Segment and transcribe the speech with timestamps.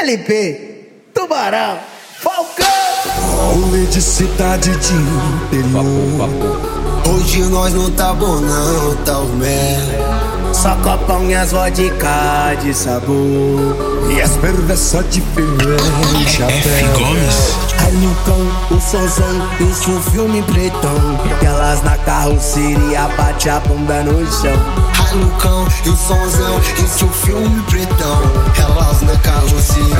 [0.00, 1.76] LP, Tubarão,
[2.20, 2.66] Falcão.
[3.52, 6.28] Rolê de cidade de interior.
[7.04, 10.07] Hoje nós não tá bom não, tá o merda.
[10.60, 13.76] Só copão e as vodka de sabor.
[14.10, 15.76] E as perversas de Ferreira
[16.20, 16.56] e chapéu.
[17.86, 21.20] Aí no cão, o sonzão, isso um filme pretão.
[21.46, 24.52] Elas na carroceria, bate a bunda no chão.
[24.94, 28.20] Ralucão e o sonzão, isso o filme pretão.
[28.60, 29.96] Elas na carroceria.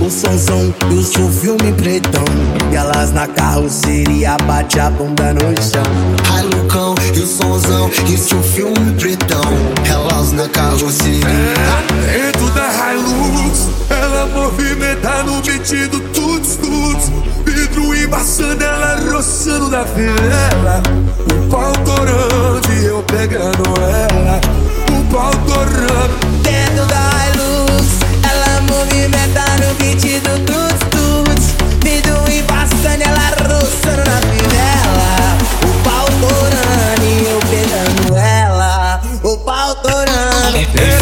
[0.00, 2.24] O sonzão, isso um filme pretão.
[2.70, 5.82] E elas na carroceria, bate a bunda no chão.
[6.28, 9.40] Ralucão e o sonzão, isso o filme pretão.
[9.88, 11.24] Elas na carroceria.
[12.12, 17.10] Dentro da Hilux, ela movimenta no metido tuts tuts.
[17.46, 20.82] Vidro embaçando, ela roçando na filela.
[21.32, 24.40] O pau torando e eu pegando ela.
[24.90, 25.30] O pau
[29.84, 31.46] beat do tuts tuts.
[31.82, 35.10] Vidro embaçando, ela roçando na fivela.
[35.62, 39.00] O pau torando e eu pegando ela.
[39.22, 40.93] O pau torando.